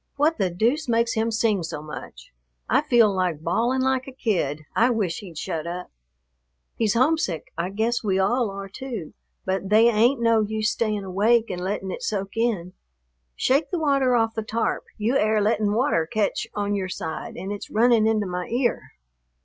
What 0.15 0.39
the 0.39 0.49
deuce 0.49 0.89
makes 0.89 1.13
him 1.13 1.29
sing 1.29 1.61
so 1.61 1.83
much? 1.83 2.33
I 2.67 2.81
feel 2.81 3.13
like 3.15 3.43
bawling 3.43 3.83
like 3.83 4.07
a 4.07 4.11
kid; 4.11 4.61
I 4.75 4.89
wish 4.89 5.19
he'd 5.19 5.37
shut 5.37 5.67
up." 5.67 5.91
"He's 6.75 6.95
homesick; 6.95 7.53
I 7.55 7.69
guess 7.69 8.03
we 8.03 8.17
all 8.17 8.49
are 8.49 8.67
too, 8.67 9.13
but 9.45 9.69
they 9.69 9.89
ain't 9.89 10.19
no 10.19 10.41
use 10.41 10.71
staying 10.71 11.03
awake 11.03 11.51
and 11.51 11.61
letting 11.63 11.91
it 11.91 12.01
soak 12.01 12.35
in. 12.35 12.73
Shake 13.35 13.69
the 13.69 13.77
water 13.77 14.15
off 14.15 14.33
the 14.33 14.41
tarp, 14.41 14.85
you 14.97 15.17
air 15.17 15.39
lettin' 15.39 15.71
water 15.71 16.07
catch 16.11 16.47
on 16.55 16.73
your 16.73 16.89
side 16.89 17.37
an' 17.37 17.51
it's 17.51 17.69
running 17.69 18.07
into 18.07 18.25
my 18.25 18.47
ear." 18.47 18.93